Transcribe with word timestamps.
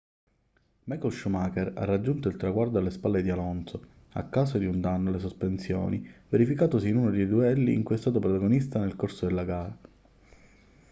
michael 0.85 1.11
schumacher 1.13 1.73
ha 1.75 1.83
raggiunto 1.85 2.27
il 2.27 2.35
traguardo 2.35 2.79
alle 2.79 2.89
spalle 2.89 3.21
di 3.21 3.29
alonso 3.29 3.85
a 4.13 4.23
causa 4.23 4.57
di 4.57 4.65
un 4.65 4.81
danno 4.81 5.09
alle 5.09 5.19
sospensioni 5.19 6.11
verificatosi 6.27 6.89
in 6.89 6.97
uno 6.97 7.11
dei 7.11 7.27
duelli 7.27 7.75
di 7.75 7.83
cui 7.83 7.93
è 7.93 7.97
stato 7.99 8.17
protagonista 8.17 8.79
nel 8.79 8.95
corso 8.95 9.27
della 9.27 9.43
gara 9.43 9.77